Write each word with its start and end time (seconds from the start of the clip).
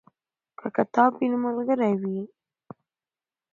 که 0.59 0.67
کتاب 0.77 1.11
وي 1.17 1.27
نو 1.31 1.37
ملګری 1.45 1.93
وي. 2.01 2.19